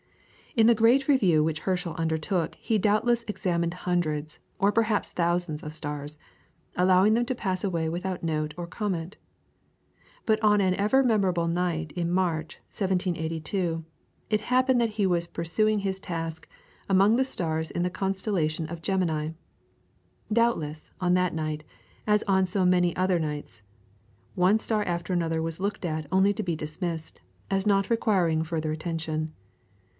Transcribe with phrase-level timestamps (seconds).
[0.55, 5.73] In the great review which Herschel undertook he doubtless examined hundreds, or perhaps thousands of
[5.75, 6.17] stars,
[6.75, 9.15] allowing them to pass away without note or comment.
[10.25, 13.85] But on an ever memorable night in March, 1782,
[14.31, 16.49] it happened that he was pursuing his task
[16.89, 19.29] among the stars in the Constellation of Gemini.
[20.33, 21.63] Doubtless, on that night,
[22.07, 23.61] as on so many other nights,
[24.33, 27.21] one star after another was looked at only to be dismissed,
[27.51, 29.33] as not requiring further attention.